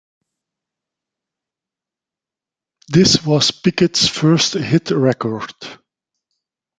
[2.89, 5.53] This was Pickett's first hit record.